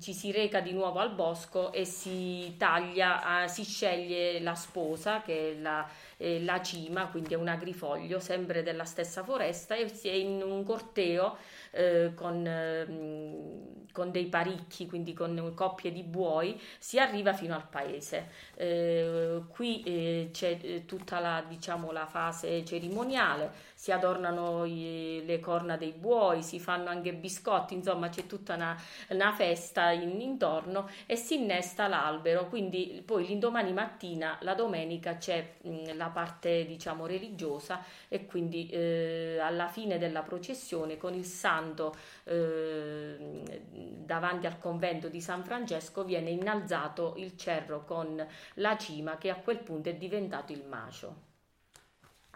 ci 0.00 0.14
si 0.14 0.32
reca 0.32 0.60
di 0.60 0.72
nuovo 0.72 0.98
al 0.98 1.12
bosco 1.12 1.72
e 1.72 1.84
si 1.84 2.54
taglia, 2.56 3.44
eh, 3.44 3.48
si 3.48 3.64
sceglie 3.64 4.40
la 4.40 4.54
sposa 4.54 5.20
che 5.20 5.50
è 5.52 5.60
la, 5.60 5.86
eh, 6.16 6.42
la 6.42 6.62
cima, 6.62 7.08
quindi 7.08 7.34
è 7.34 7.36
un 7.36 7.48
agrifoglio 7.48 8.18
sempre 8.18 8.62
della 8.62 8.84
stessa 8.84 9.22
foresta 9.22 9.74
e 9.74 9.88
si 9.88 10.08
è 10.08 10.12
in 10.12 10.42
un 10.42 10.64
corteo 10.64 11.36
eh, 11.72 12.12
con, 12.14 12.46
eh, 12.46 13.86
con, 13.92 14.10
dei 14.10 14.26
paricchi, 14.26 14.86
quindi 14.86 15.12
con 15.12 15.52
coppie 15.54 15.92
di 15.92 16.02
buoi, 16.02 16.58
si 16.78 16.98
arriva 16.98 17.32
fino 17.32 17.54
al 17.54 17.66
paese. 17.68 18.30
Eh, 18.54 19.42
qui 19.48 19.82
eh, 19.82 20.28
c'è 20.32 20.84
tutta 20.86 21.18
la, 21.18 21.44
diciamo, 21.46 21.90
la 21.90 22.06
fase 22.06 22.64
cerimoniale, 22.64 23.50
si 23.84 23.92
adornano 23.92 24.64
i, 24.64 25.22
le 25.26 25.40
corna 25.40 25.76
dei 25.76 25.92
buoi, 25.92 26.42
si 26.42 26.58
fanno 26.58 26.88
anche 26.88 27.12
biscotti, 27.12 27.74
insomma 27.74 28.08
c'è 28.08 28.24
tutta 28.24 28.54
una, 28.54 28.74
una 29.10 29.34
festa 29.34 29.90
in, 29.90 30.22
intorno 30.22 30.88
e 31.04 31.16
si 31.16 31.34
innesta 31.34 31.86
l'albero, 31.86 32.48
quindi 32.48 33.02
poi 33.04 33.26
l'indomani 33.26 33.74
mattina, 33.74 34.38
la 34.40 34.54
domenica, 34.54 35.18
c'è 35.18 35.56
mh, 35.60 35.98
la 35.98 36.08
parte 36.08 36.64
diciamo 36.64 37.04
religiosa 37.04 37.84
e 38.08 38.24
quindi 38.24 38.70
eh, 38.70 39.36
alla 39.38 39.68
fine 39.68 39.98
della 39.98 40.22
processione 40.22 40.96
con 40.96 41.12
il 41.12 41.26
santo 41.26 41.94
eh, 42.24 43.42
davanti 43.70 44.46
al 44.46 44.58
convento 44.58 45.10
di 45.10 45.20
San 45.20 45.44
Francesco 45.44 46.04
viene 46.04 46.30
innalzato 46.30 47.16
il 47.18 47.36
cerro 47.36 47.84
con 47.84 48.26
la 48.54 48.76
cima 48.78 49.18
che 49.18 49.28
a 49.28 49.36
quel 49.36 49.58
punto 49.58 49.90
è 49.90 49.94
diventato 49.94 50.52
il 50.52 50.64
macio. 50.66 51.32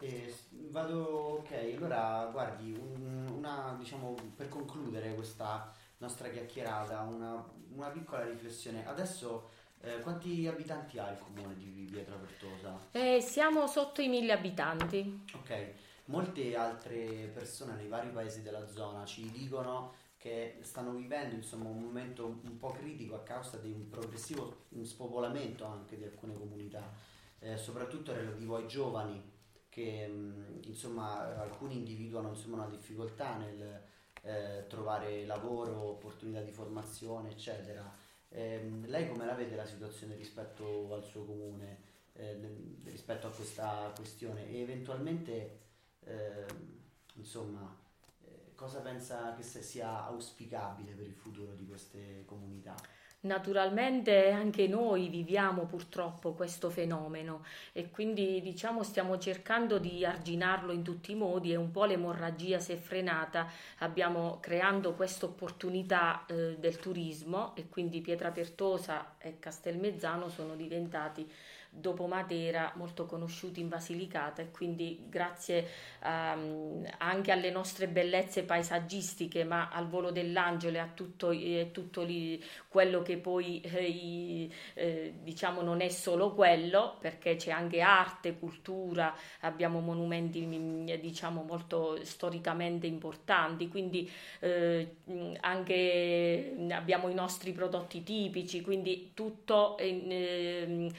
Eh, 0.00 0.32
vado, 0.50 1.40
ok, 1.40 1.74
allora 1.76 2.28
guardi, 2.30 2.72
un, 2.72 3.26
una, 3.36 3.74
diciamo, 3.78 4.14
per 4.36 4.48
concludere 4.48 5.14
questa 5.14 5.72
nostra 5.98 6.28
chiacchierata, 6.28 7.00
una, 7.00 7.44
una 7.74 7.88
piccola 7.88 8.24
riflessione. 8.24 8.86
Adesso 8.86 9.50
eh, 9.80 10.00
quanti 10.00 10.46
abitanti 10.46 10.98
ha 10.98 11.10
il 11.10 11.18
comune 11.18 11.54
di 11.56 11.88
Pietrapertosa? 11.90 12.78
Eh, 12.92 13.20
siamo 13.20 13.66
sotto 13.66 14.00
i 14.00 14.08
mille 14.08 14.32
abitanti. 14.32 15.24
Ok, 15.34 15.72
molte 16.06 16.54
altre 16.56 17.30
persone 17.34 17.74
nei 17.74 17.88
vari 17.88 18.10
paesi 18.10 18.42
della 18.42 18.68
zona 18.68 19.04
ci 19.04 19.28
dicono 19.30 19.94
che 20.16 20.58
stanno 20.62 20.92
vivendo 20.92 21.34
insomma, 21.36 21.68
un 21.68 21.80
momento 21.80 22.26
un 22.26 22.56
po' 22.58 22.70
critico 22.70 23.14
a 23.14 23.22
causa 23.22 23.56
di 23.58 23.70
un 23.70 23.88
progressivo 23.88 24.64
spopolamento 24.82 25.64
anche 25.64 25.96
di 25.96 26.04
alcune 26.04 26.34
comunità, 26.34 26.92
eh, 27.38 27.56
soprattutto 27.56 28.12
relativo 28.12 28.56
ai 28.56 28.66
giovani 28.66 29.36
che 29.68 30.10
insomma 30.62 31.40
alcuni 31.40 31.76
individuano 31.76 32.30
insomma, 32.30 32.56
una 32.56 32.68
difficoltà 32.68 33.36
nel 33.36 33.82
eh, 34.22 34.64
trovare 34.68 35.24
lavoro, 35.26 35.90
opportunità 35.90 36.40
di 36.42 36.50
formazione, 36.50 37.30
eccetera. 37.30 37.90
Eh, 38.30 38.82
lei 38.84 39.08
come 39.08 39.24
la 39.24 39.34
vede 39.34 39.56
la 39.56 39.64
situazione 39.64 40.14
rispetto 40.14 40.92
al 40.92 41.04
suo 41.04 41.24
comune, 41.24 41.78
eh, 42.14 42.36
rispetto 42.84 43.26
a 43.28 43.30
questa 43.30 43.92
questione 43.94 44.48
e 44.48 44.60
eventualmente 44.60 45.60
ehm, 46.04 46.46
insomma 47.14 47.74
eh, 48.24 48.54
cosa 48.54 48.80
pensa 48.80 49.34
che 49.34 49.42
sia 49.42 50.04
auspicabile 50.04 50.92
per 50.92 51.06
il 51.06 51.14
futuro 51.14 51.54
di 51.54 51.66
queste 51.66 52.24
comunità? 52.26 52.74
Naturalmente 53.20 54.30
anche 54.30 54.68
noi 54.68 55.08
viviamo 55.08 55.64
purtroppo 55.64 56.34
questo 56.34 56.70
fenomeno 56.70 57.44
e 57.72 57.90
quindi 57.90 58.40
diciamo 58.40 58.84
stiamo 58.84 59.18
cercando 59.18 59.80
di 59.80 60.04
arginarlo 60.04 60.70
in 60.70 60.84
tutti 60.84 61.10
i 61.10 61.16
modi. 61.16 61.50
E 61.50 61.56
un 61.56 61.72
po' 61.72 61.84
l'emorragia 61.84 62.60
si 62.60 62.70
è 62.70 62.76
frenata, 62.76 63.50
abbiamo 63.78 64.38
creando 64.40 64.94
questa 64.94 65.26
opportunità 65.26 66.26
eh, 66.26 66.58
del 66.60 66.78
turismo 66.78 67.56
e 67.56 67.68
quindi 67.68 68.00
Pietrapertosa 68.00 69.16
e 69.18 69.40
Castelmezzano 69.40 70.28
sono 70.28 70.54
diventati 70.54 71.28
dopo 71.80 72.06
Matera 72.06 72.72
molto 72.76 73.06
conosciuti 73.06 73.60
in 73.60 73.68
Basilicata 73.68 74.42
e 74.42 74.50
quindi 74.50 75.06
grazie 75.08 75.66
um, 76.04 76.86
anche 76.98 77.32
alle 77.32 77.50
nostre 77.50 77.88
bellezze 77.88 78.42
paesaggistiche 78.44 79.44
ma 79.44 79.68
al 79.70 79.88
volo 79.88 80.10
dell'angelo 80.10 80.76
e 80.76 80.80
a 80.80 80.88
tutto, 80.92 81.30
e 81.30 81.70
tutto 81.72 82.02
lì, 82.02 82.42
quello 82.68 83.02
che 83.02 83.16
poi 83.18 83.60
eh, 83.60 84.48
eh, 84.74 85.14
diciamo 85.22 85.62
non 85.62 85.80
è 85.80 85.88
solo 85.88 86.34
quello 86.34 86.96
perché 87.00 87.36
c'è 87.36 87.50
anche 87.50 87.80
arte, 87.80 88.38
cultura, 88.38 89.14
abbiamo 89.40 89.80
monumenti 89.80 90.40
mm, 90.40 90.86
diciamo 91.00 91.42
molto 91.42 92.04
storicamente 92.04 92.86
importanti 92.86 93.68
quindi 93.68 94.10
eh, 94.40 94.96
anche 95.40 96.54
abbiamo 96.70 97.08
i 97.08 97.14
nostri 97.14 97.52
prodotti 97.52 98.02
tipici 98.02 98.60
quindi 98.60 99.12
tutto 99.14 99.76
eh, 99.78 100.92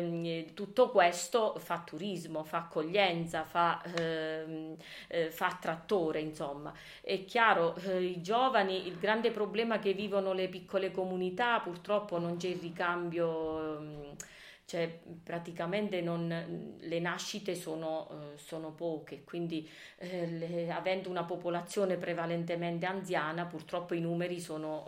eh, 0.00 0.50
tutto 0.54 0.90
questo 0.90 1.54
fa 1.58 1.82
turismo, 1.84 2.44
fa 2.44 2.58
accoglienza, 2.58 3.44
fa, 3.44 3.82
ehm, 3.96 4.76
eh, 5.08 5.30
fa 5.30 5.56
trattore, 5.60 6.20
insomma. 6.20 6.72
È 7.00 7.24
chiaro, 7.24 7.74
eh, 7.76 8.02
i 8.02 8.20
giovani, 8.22 8.86
il 8.86 8.98
grande 8.98 9.30
problema 9.30 9.78
che 9.78 9.92
vivono 9.92 10.32
le 10.32 10.48
piccole 10.48 10.90
comunità, 10.90 11.60
purtroppo 11.60 12.18
non 12.18 12.36
c'è 12.36 12.48
il 12.48 12.60
ricambio. 12.60 14.16
Cioè 14.70 15.00
praticamente 15.24 16.00
non, 16.00 16.76
le 16.78 17.00
nascite 17.00 17.56
sono, 17.56 18.08
eh, 18.08 18.38
sono 18.38 18.70
poche, 18.70 19.24
quindi 19.24 19.68
eh, 19.98 20.28
le, 20.28 20.70
avendo 20.70 21.10
una 21.10 21.24
popolazione 21.24 21.96
prevalentemente 21.96 22.86
anziana 22.86 23.46
purtroppo 23.46 23.94
i 23.94 24.00
numeri 24.00 24.38
sono, 24.38 24.86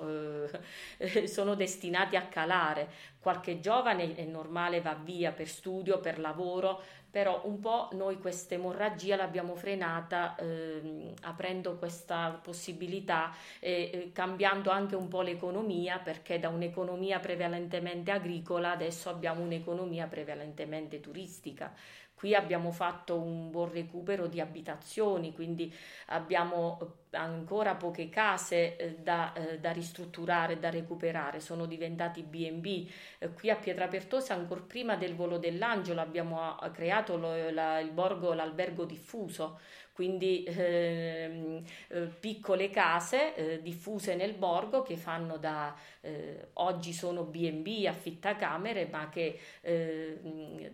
eh, 0.99 1.27
sono 1.27 1.57
destinati 1.57 2.15
a 2.15 2.27
calare. 2.27 3.11
Qualche 3.19 3.59
giovane 3.59 4.15
è 4.15 4.23
normale 4.23 4.81
va 4.81 4.95
via 4.95 5.33
per 5.33 5.49
studio, 5.49 5.99
per 5.99 6.21
lavoro, 6.21 6.81
però 7.13 7.43
un 7.45 7.61
po' 7.61 7.91
noi 7.93 8.19
questa 8.19 8.55
emorragia 8.55 9.17
l'abbiamo 9.17 9.55
frenata 9.55 10.35
eh, 10.37 11.13
aprendo 11.25 11.77
questa 11.77 12.41
possibilità 12.43 13.35
eh, 13.61 14.11
cambiando 14.15 14.71
anche 14.71 14.97
un 14.97 15.09
po' 15.09 15.21
l'economia 15.21 15.99
perché 15.99 16.39
da 16.39 16.49
un'economia 16.49 17.21
prevalentemente 17.21 18.11
agricola 18.11 18.71
adesso 18.71 19.11
abbiamo 19.11 19.43
un'economia 19.43 20.07
prevalentemente 20.07 21.01
turistica 21.01 21.75
Qui 22.23 22.37
abbiamo 22.37 22.71
fatto 22.71 23.21
un 23.21 23.51
buon 23.51 23.73
recupero 23.73 24.29
di 24.29 24.41
abitazioni, 24.41 25.33
quindi 25.33 25.75
abbiamo 26.07 26.79
eh, 27.11 27.17
ancora 27.17 27.75
poche 27.75 28.09
case 28.11 28.77
eh, 28.77 28.95
da, 29.01 29.33
eh, 29.33 29.59
da, 29.59 29.73
ristrutturare, 29.73 30.61
da 30.61 30.71
recuperare, 30.71 31.41
sono 31.41 31.67
diventati 31.67 32.23
B&B. 32.23 32.89
qui 33.35 33.51
a 33.51 33.57
Pietrapertosa, 33.57 34.35
ancora 34.35 34.61
prima 34.61 34.95
del 34.95 35.17
volo 35.17 35.37
dell'angelo, 35.39 36.01
abbiamo 36.01 36.57
creato 36.73 37.17
lo, 37.17 37.51
la, 37.51 37.81
il 37.81 37.91
borgo, 37.91 38.35
l'albergo 38.35 38.85
diffuso, 38.85 39.59
quindi 39.93 40.45
ehm, 40.47 41.63
eh, 41.89 42.01
piccole 42.19 42.71
case 42.71 43.35
eh, 43.35 43.63
diffuse 43.63 44.15
nel 44.15 44.33
borgo 44.35 44.83
che 44.83 44.97
fanno 44.97 45.37
da 45.37 45.77
eh, 46.01 46.49
oggi 46.55 46.93
sono 46.93 47.23
B&B, 47.25 47.87
affittacamere, 47.87 48.89
ma 48.91 49.09
che 49.09 49.39
eh, 49.61 50.19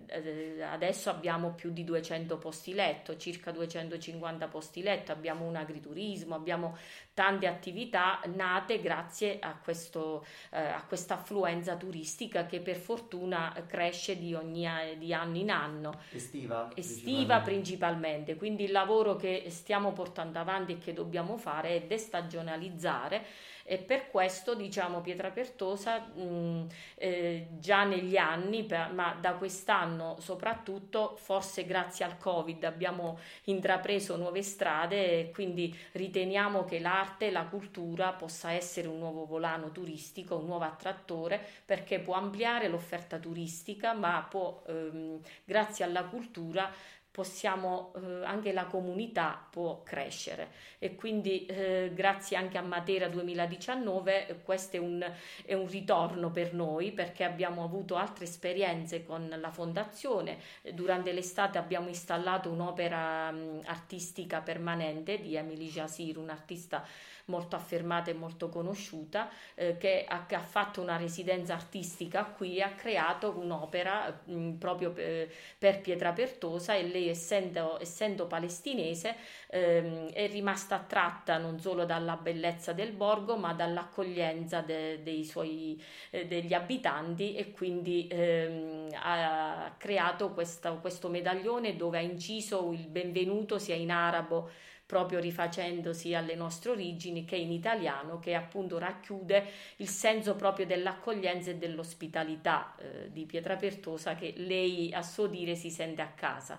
eh, 0.07 0.63
adesso 0.63 1.11
abbiamo 1.11 1.53
più 1.53 1.71
di 1.71 1.85
200 1.85 2.39
posti 2.39 2.73
letto, 2.73 3.17
circa 3.17 3.51
250 3.51 4.47
posti 4.49 4.83
letto, 4.83 5.13
abbiamo 5.13 5.47
un 5.47 5.57
agriturismo, 5.57 6.35
abbiamo 6.35 6.77
tante 7.13 7.47
attività 7.47 8.21
nate 8.35 8.81
grazie 8.81 9.39
a, 9.41 9.59
questo, 9.63 10.25
eh, 10.51 10.59
a 10.61 10.85
questa 10.87 11.15
affluenza 11.15 11.77
turistica 11.77 12.47
che 12.47 12.61
per 12.61 12.77
fortuna 12.77 13.53
cresce 13.67 14.17
di, 14.17 14.33
ogni, 14.33 14.67
di 14.97 15.13
anno 15.13 15.37
in 15.37 15.51
anno. 15.51 16.01
Estiva? 16.11 16.71
Estiva 16.75 17.41
principalmente. 17.41 17.43
principalmente, 17.43 18.37
quindi 18.37 18.65
il 18.65 18.73
lavoro 18.73 19.08
che 19.17 19.47
stiamo 19.49 19.93
portando 19.93 20.38
avanti 20.38 20.73
e 20.73 20.79
che 20.79 20.93
dobbiamo 20.93 21.37
fare 21.37 21.71
è 21.71 21.83
destagionalizzare 21.83 23.25
e 23.71 23.77
per 23.77 24.11
questo 24.11 24.55
diciamo 24.55 25.03
Pietrapertosa 25.03 25.99
mh, 25.99 26.67
eh, 26.95 27.49
già 27.59 27.85
negli 27.85 28.17
anni, 28.17 28.65
per, 28.65 28.91
ma 28.95 29.15
da 29.21 29.35
quest'anno 29.35 30.17
soprattutto, 30.21 31.17
forse 31.17 31.67
grazie 31.67 32.07
al 32.07 32.17
Covid 32.17 32.65
abbiamo 32.65 33.19
intrapreso 33.45 34.17
nuove 34.17 34.43
strade 34.43 35.21
e 35.21 35.31
quindi 35.31 35.77
riteniamo 35.93 36.65
che 36.65 36.81
l'arte 36.81 37.27
e 37.27 37.31
la 37.31 37.45
cultura 37.45 38.12
possa 38.12 38.53
essere 38.53 38.88
un 38.88 38.99
nuovo 38.99 39.27
volano 39.27 39.71
turistico, 39.71 40.37
un 40.37 40.47
nuovo 40.47 40.65
attrattore 40.65 41.38
perché 41.67 41.99
può 41.99 42.15
ampliare 42.15 42.69
l'offerta 42.69 43.19
turistica, 43.19 43.93
ma 43.93 44.27
può 44.27 44.62
ehm, 44.67 45.21
grazie 45.45 45.85
alla 45.85 46.05
cultura 46.05 46.73
possiamo, 47.19 47.93
eh, 47.97 48.25
anche 48.25 48.53
la 48.53 48.67
comunità 48.67 49.45
può 49.51 49.83
crescere. 49.83 50.53
E 50.79 50.95
quindi 50.95 51.47
eh, 51.47 51.91
grazie 51.93 52.37
anche 52.37 52.59
a 52.59 52.63
Matera 52.63 53.09
2019 53.09 54.43
questo 54.45 54.77
è 54.77 54.79
un, 54.79 55.05
è 55.45 55.53
un, 55.55 55.67
ritorno 55.67 56.31
per 56.31 56.55
noi 56.55 56.93
perché 56.93 57.25
abbiamo 57.25 57.65
avuto 57.65 57.97
altre 57.97 58.23
esperienze 58.23 59.03
con 59.03 59.35
la 59.37 59.51
fondazione. 59.51 60.39
Durante 60.73 61.11
l'estate 61.11 61.59
abbiamo 61.59 61.89
installato 61.89 62.51
un'opera 62.51 63.33
mh, 63.33 63.63
artistica 63.65 64.41
permanente 64.41 65.19
di 65.21 65.35
Emily 65.35 65.67
Jasir 65.67 66.19
un'artista 66.19 66.87
molto 67.29 67.57
affermata 67.57 68.11
e 68.11 68.15
molto 68.15 68.49
conosciuta, 68.49 69.31
eh, 69.55 69.77
che, 69.77 70.05
ha, 70.07 70.27
che, 70.27 70.35
ha, 70.35 70.41
fatto 70.41 70.81
una 70.81 70.97
residenza 70.97 71.55
artistica 71.55 72.25
qui 72.25 72.57
e 72.57 72.63
ha 72.63 72.73
creato 72.73 73.35
un'opera 73.39 74.23
mh, 74.25 74.33
mm, 74.33 74.53
proprio 74.55 74.91
per, 74.93 75.31
per 75.59 75.81
Pietra 75.81 76.13
Pertosa 76.13 76.75
e 76.75 76.83
lei 76.83 77.09
essendo, 77.09 77.81
essendo 77.81 78.27
palestinese 78.27 79.15
ehm, 79.49 80.11
è 80.11 80.29
rimasta 80.29 80.77
attratta 80.77 81.39
non 81.39 81.61
solo 81.61 81.85
dalla 81.85 82.17
bellezza 82.17 82.73
del 82.73 82.93
borgo 82.93 83.37
ma 83.37 83.53
dall'accoglienza 83.53 84.61
de, 84.61 85.03
dei 85.03 85.25
suoi, 85.25 85.83
eh, 86.11 86.27
degli 86.27 86.55
abitanti 86.55 87.35
e 87.35 87.51
quindi 87.53 88.09
ehm, 88.11 88.89
ha 88.95 89.75
creato 89.77 90.33
questa, 90.33 90.73
questo 90.73 91.09
medaglione 91.09 91.77
dove 91.77 91.99
ha 91.99 92.03
inciso 92.03 92.73
il 92.73 92.87
benvenuto 92.89 93.59
sia 93.59 93.75
in 93.75 93.91
arabo 93.91 94.51
proprio 94.88 95.21
rifacendosi 95.21 96.14
alle 96.14 96.35
nostre 96.35 96.71
origini, 96.71 97.26
che 97.26 97.37
in 97.37 97.52
italiano, 97.52 98.18
che 98.18 98.35
appunto 98.35 98.78
racchiude 98.78 99.45
il 99.76 99.88
senso 99.88 100.35
proprio 100.35 100.64
dell'accoglienza 100.64 101.50
e 101.50 101.57
dell'ospitalità 101.57 102.75
eh, 102.78 103.12
di 103.12 103.26
Pietrapertosa 103.26 104.14
che 104.14 104.33
lei 104.38 104.90
a 104.95 105.02
suo 105.02 105.26
dire 105.26 105.57
si 105.57 105.68
sente 105.68 106.00
a 106.00 106.07
casa. 106.07 106.59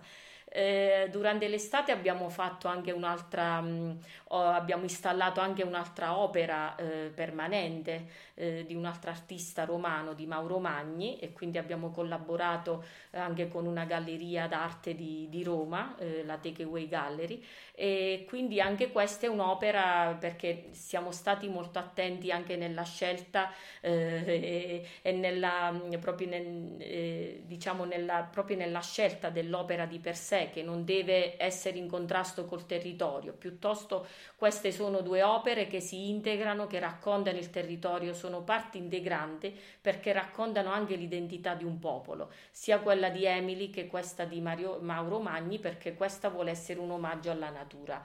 Eh, 0.52 1.10
durante 1.12 1.48
l'estate 1.48 1.92
abbiamo 1.92 2.28
fatto 2.30 2.68
anche 2.68 2.92
un'altra, 2.92 3.62
mh, 3.62 3.68
mm, 3.70 3.98
abbiamo 4.30 4.82
installato 4.84 5.40
anche 5.42 5.62
un'altra 5.64 6.18
opera 6.18 6.76
eh, 6.76 7.12
permanente 7.14 8.08
eh, 8.34 8.66
di 8.66 8.74
un 8.74 8.86
altro 8.86 9.12
artista 9.12 9.64
romano, 9.66 10.14
di 10.14 10.26
Mauro 10.26 10.58
Magni, 10.58 11.20
e 11.20 11.34
quindi 11.34 11.60
abbiamo 11.60 11.92
collaborato 11.92 12.84
anche 13.12 13.48
con 13.48 13.68
una 13.68 13.86
galleria 13.86 14.48
d'arte 14.48 14.96
di, 14.96 15.28
di 15.30 15.44
Roma, 15.44 15.96
eh, 16.00 16.24
la 16.26 16.38
Takeaway 16.38 16.88
Gallery, 16.88 17.44
e 17.74 18.26
quindi 18.28 18.60
anche 18.60 18.92
questa 18.92 19.28
è 19.28 19.30
un'opera 19.30 20.18
perché 20.20 20.70
siamo 20.72 21.12
stati 21.12 21.48
molto 21.48 21.78
attenti 21.80 22.32
anche 22.32 22.56
nella 22.56 22.84
scelta 22.84 23.52
eh, 23.82 24.24
e, 24.26 24.88
e, 25.02 25.12
nella, 25.12 25.80
proprio, 26.00 26.28
nel, 26.28 26.76
eh, 26.80 27.44
diciamo 27.46 27.86
nella, 27.86 28.28
proprio 28.32 28.58
nella 28.58 28.82
scelta 28.82 29.30
dell'opera 29.30 29.86
di 29.86 30.00
per 30.00 30.16
sé 30.16 30.39
che 30.48 30.64
non 30.64 30.86
deve 30.86 31.36
essere 31.38 31.78
in 31.78 31.88
contrasto 31.88 32.46
col 32.46 32.66
territorio, 32.66 33.34
piuttosto 33.34 34.08
queste 34.36 34.72
sono 34.72 35.02
due 35.02 35.22
opere 35.22 35.68
che 35.68 35.80
si 35.80 36.10
integrano, 36.10 36.68
che 36.68 36.80
raccontano 36.80 37.38
il 37.38 37.50
territorio, 37.50 38.14
sono 38.14 38.42
parte 38.44 38.78
integrante 38.78 39.54
perché 39.82 40.14
raccontano 40.14 40.72
anche 40.72 40.96
l'identità 40.96 41.54
di 41.54 41.66
un 41.66 41.80
popolo, 41.80 42.32
sia 42.52 42.80
quella 42.80 43.10
di 43.10 43.26
Emily 43.26 43.70
che 43.70 43.88
questa 43.88 44.24
di 44.24 44.40
Mario, 44.40 44.80
Mauro 44.80 45.20
Magni 45.20 45.60
perché 45.60 45.94
questa 45.96 46.30
vuole 46.30 46.52
essere 46.52 46.80
un 46.80 46.92
omaggio 46.92 47.32
alla 47.32 47.50
natura. 47.50 48.04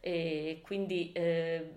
E 0.00 0.60
quindi 0.64 1.12
eh, 1.12 1.72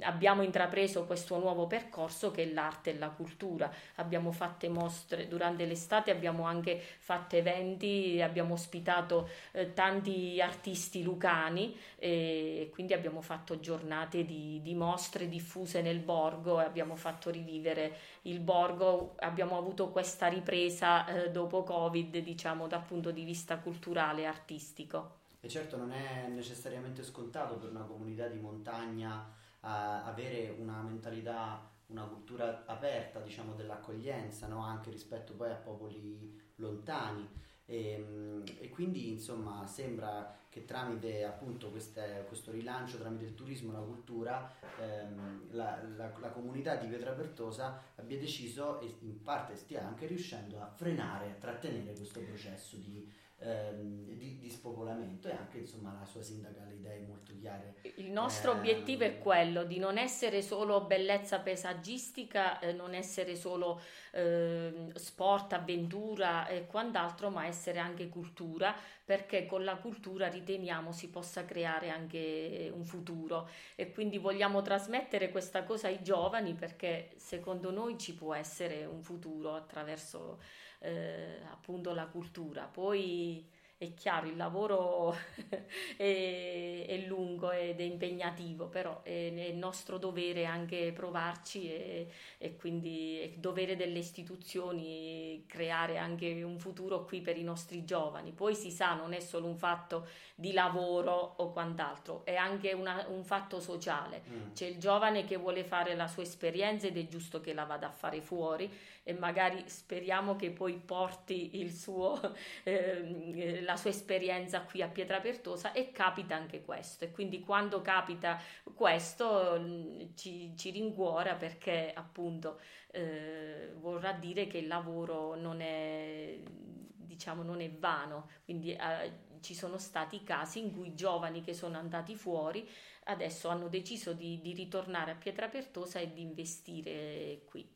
abbiamo 0.00 0.42
intrapreso 0.42 1.04
questo 1.04 1.38
nuovo 1.38 1.66
percorso 1.66 2.30
che 2.30 2.44
è 2.44 2.52
l'arte 2.52 2.90
e 2.90 2.98
la 2.98 3.10
cultura. 3.10 3.72
Abbiamo 3.96 4.32
fatto 4.32 4.68
mostre 4.70 5.28
durante 5.28 5.64
l'estate, 5.64 6.10
abbiamo 6.10 6.44
anche 6.44 6.80
fatto 6.80 7.36
eventi, 7.36 8.20
abbiamo 8.22 8.54
ospitato 8.54 9.28
eh, 9.52 9.72
tanti 9.72 10.40
artisti 10.40 11.02
lucani 11.02 11.76
e 11.96 12.70
quindi 12.72 12.92
abbiamo 12.92 13.20
fatto 13.20 13.60
giornate 13.60 14.24
di, 14.24 14.60
di 14.62 14.74
mostre 14.74 15.28
diffuse 15.28 15.82
nel 15.82 16.00
borgo 16.00 16.60
e 16.60 16.64
abbiamo 16.64 16.96
fatto 16.96 17.30
rivivere 17.30 17.96
il 18.22 18.40
borgo. 18.40 19.14
Abbiamo 19.18 19.56
avuto 19.58 19.90
questa 19.90 20.26
ripresa 20.26 21.06
eh, 21.06 21.30
dopo 21.30 21.62
Covid, 21.62 22.18
diciamo 22.18 22.66
dal 22.66 22.84
punto 22.84 23.10
di 23.10 23.24
vista 23.24 23.58
culturale 23.58 24.22
e 24.22 24.26
artistico. 24.26 25.16
E 25.40 25.48
certo 25.48 25.76
non 25.76 25.92
è 25.92 26.26
necessariamente 26.28 27.04
scontato 27.04 27.56
per 27.56 27.70
una 27.70 27.84
comunità 27.84 28.26
di 28.26 28.38
montagna 28.38 29.32
uh, 29.60 29.66
avere 30.06 30.54
una 30.58 30.82
mentalità, 30.82 31.70
una 31.86 32.04
cultura 32.04 32.64
aperta, 32.66 33.20
diciamo, 33.20 33.54
dell'accoglienza, 33.54 34.46
no? 34.46 34.62
anche 34.62 34.90
rispetto 34.90 35.34
poi 35.34 35.50
a 35.50 35.56
popoli 35.56 36.40
lontani. 36.56 37.28
E, 37.70 37.90
ehm, 37.92 38.44
e, 38.60 38.70
quindi 38.70 39.10
insomma 39.10 39.66
sembra 39.66 40.34
che 40.48 40.64
tramite 40.64 41.22
appunto 41.24 41.70
queste, 41.70 42.24
questo 42.26 42.50
rilancio 42.50 42.96
tramite 42.96 43.26
il 43.26 43.34
turismo 43.34 43.72
la 43.72 43.80
cultura 43.80 44.50
ehm, 44.80 45.50
la, 45.50 45.78
la, 45.94 46.10
la, 46.18 46.30
comunità 46.30 46.76
di 46.76 46.86
Pietrapertosa 46.86 47.78
abbia 47.96 48.16
deciso 48.18 48.80
e 48.80 48.96
in 49.00 49.22
parte 49.22 49.54
stia 49.54 49.86
anche 49.86 50.06
riuscendo 50.06 50.58
a 50.62 50.66
frenare, 50.66 51.32
a 51.32 51.34
trattenere 51.34 51.92
questo 51.92 52.20
processo 52.20 52.76
di 52.76 53.06
ehm, 53.40 54.16
di, 54.16 54.38
di, 54.38 54.50
spopolamento 54.50 55.28
e 55.28 55.32
anche 55.32 55.58
insomma 55.58 55.96
la 55.98 56.04
sua 56.04 56.22
sindaca 56.22 56.62
ha 56.62 56.66
le 56.66 56.74
idee 56.74 57.00
molto 57.06 57.32
chiare. 57.38 57.76
Il 57.96 58.10
nostro 58.10 58.52
eh, 58.52 58.56
obiettivo 58.56 59.04
è 59.04 59.18
quello 59.18 59.64
di 59.64 59.78
non 59.78 59.98
essere 59.98 60.42
solo 60.42 60.82
bellezza 60.82 61.40
paesaggistica, 61.40 62.58
eh, 62.58 62.72
non 62.72 62.94
essere 62.94 63.36
solo 63.36 63.80
eh, 64.12 64.90
sport, 64.94 65.52
avventura 65.52 66.46
e 66.46 66.66
quant'altro, 66.66 67.30
ma 67.30 67.46
essere 67.46 67.78
anche 67.78 68.08
cultura, 68.08 68.74
perché 69.04 69.46
con 69.46 69.64
la 69.64 69.76
cultura 69.76 70.28
riteniamo 70.28 70.92
si 70.92 71.08
possa 71.08 71.44
creare 71.44 71.88
anche 71.88 72.70
un 72.74 72.84
futuro 72.84 73.48
e 73.74 73.90
quindi 73.90 74.18
vogliamo 74.18 74.60
trasmettere 74.60 75.30
questa 75.30 75.62
cosa 75.64 75.86
ai 75.88 76.02
giovani 76.02 76.52
perché 76.52 77.12
secondo 77.16 77.70
noi 77.70 77.96
ci 77.98 78.14
può 78.14 78.34
essere 78.34 78.84
un 78.84 79.02
futuro 79.02 79.54
attraverso 79.54 80.40
eh, 80.80 81.40
appunto 81.50 81.92
la 81.94 82.06
cultura. 82.06 82.66
Poi 82.66 83.44
è 83.80 83.94
chiaro, 83.94 84.26
il 84.26 84.36
lavoro 84.36 85.14
è, 85.96 86.84
è, 86.88 86.96
lungo 87.06 87.52
ed 87.52 87.78
è 87.78 87.84
impegnativo, 87.84 88.66
però 88.66 89.02
è, 89.04 89.32
è 89.32 89.52
nostro 89.52 89.98
dovere 89.98 90.46
anche 90.46 90.90
provarci 90.92 91.70
e, 91.70 92.08
e, 92.38 92.56
quindi 92.56 93.20
è 93.20 93.28
dovere 93.38 93.76
delle 93.76 94.00
istituzioni 94.00 95.44
creare 95.46 95.96
anche 95.96 96.42
un 96.42 96.58
futuro 96.58 97.04
qui 97.04 97.20
per 97.20 97.38
i 97.38 97.44
nostri 97.44 97.84
giovani. 97.84 98.32
Poi 98.32 98.56
si 98.56 98.72
sa, 98.72 98.94
non 98.94 99.12
è 99.12 99.20
solo 99.20 99.46
un 99.46 99.56
fatto 99.56 100.08
di 100.34 100.52
lavoro 100.52 101.34
o 101.36 101.52
quant'altro, 101.52 102.24
è 102.24 102.34
anche 102.34 102.72
una, 102.72 103.06
un 103.08 103.22
fatto 103.22 103.60
sociale. 103.60 104.22
Mm. 104.28 104.52
C'è 104.54 104.66
il 104.66 104.78
giovane 104.78 105.24
che 105.24 105.36
vuole 105.36 105.62
fare 105.62 105.94
la 105.94 106.08
sua 106.08 106.24
esperienza 106.24 106.88
ed 106.88 106.96
è 106.96 107.06
giusto 107.06 107.40
che 107.40 107.54
la 107.54 107.64
vada 107.64 107.86
a 107.86 107.92
fare 107.92 108.20
fuori 108.20 108.68
e 109.04 109.14
magari 109.14 109.62
speriamo 109.68 110.34
che 110.34 110.50
poi 110.50 110.74
porti 110.84 111.60
il 111.60 111.72
suo... 111.72 112.16
Eh, 112.64 113.62
la 113.68 113.76
sua 113.76 113.90
esperienza 113.90 114.62
qui 114.62 114.80
a 114.80 114.88
Pietrapertosa 114.88 115.72
e 115.72 115.92
capita 115.92 116.34
anche 116.34 116.62
questo. 116.62 117.04
E 117.04 117.10
quindi 117.10 117.40
quando 117.40 117.82
capita 117.82 118.40
questo 118.72 119.58
mm, 119.60 120.14
ci, 120.14 120.56
ci 120.56 120.70
rincuora 120.70 121.34
perché 121.34 121.92
appunto 121.94 122.60
eh, 122.90 123.74
vorrà 123.76 124.12
dire 124.12 124.46
che 124.46 124.56
il 124.56 124.68
lavoro 124.68 125.34
non 125.34 125.60
è 125.60 126.40
diciamo 126.46 127.42
non 127.42 127.60
è 127.60 127.70
vano. 127.70 128.30
Quindi 128.44 128.72
eh, 128.72 129.26
ci 129.40 129.54
sono 129.54 129.76
stati 129.76 130.24
casi 130.24 130.60
in 130.60 130.72
cui 130.72 130.94
giovani 130.94 131.42
che 131.42 131.52
sono 131.52 131.76
andati 131.76 132.16
fuori 132.16 132.66
adesso 133.04 133.48
hanno 133.48 133.68
deciso 133.68 134.14
di, 134.14 134.40
di 134.40 134.54
ritornare 134.54 135.10
a 135.10 135.14
Pietrapertosa 135.14 135.98
e 135.98 136.10
di 136.10 136.22
investire 136.22 137.42
qui. 137.44 137.70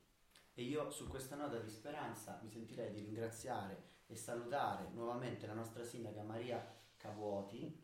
E 0.55 0.63
io 0.63 0.91
su 0.91 1.07
questa 1.07 1.37
nota 1.37 1.59
di 1.59 1.69
speranza 1.69 2.41
mi 2.43 2.51
sentirei 2.51 2.93
di 2.93 3.01
ringraziare 3.01 3.92
e 4.13 4.17
salutare 4.17 4.89
nuovamente 4.93 5.47
la 5.47 5.55
nostra 5.55 5.83
sindaca 5.83 6.23
Maria 6.23 6.63
Cavuoti. 6.97 7.83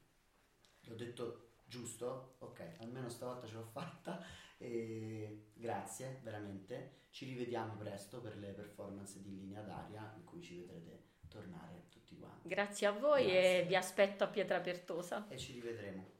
L'ho 0.83 0.95
detto 0.95 1.53
giusto? 1.65 2.37
Ok, 2.41 2.77
almeno 2.81 3.09
stavolta 3.09 3.47
ce 3.47 3.55
l'ho 3.55 3.65
fatta. 3.65 4.23
E 4.61 5.51
grazie, 5.55 6.19
veramente. 6.25 7.07
Ci 7.11 7.27
rivediamo 7.27 7.77
presto 7.77 8.21
per 8.21 8.37
le 8.39 8.51
performance 8.51 9.23
di 9.23 9.31
linea 9.31 9.63
d'aria 9.63 10.13
in 10.17 10.25
cui 10.25 10.43
ci 10.43 10.57
vedrete 10.57 11.05
tornare 11.29 11.85
tutti 11.91 12.17
quanti. 12.17 12.49
Grazie 12.49 12.89
a 12.89 12.91
voi 12.91 13.23
grazie. 13.23 13.63
e 13.63 13.67
vi 13.67 13.77
aspetto 13.77 14.25
a 14.25 14.27
Pietra 14.27 14.59
Pertosa. 14.59 15.29
E 15.29 15.39
ci 15.39 15.53
rivedremo. 15.53 16.18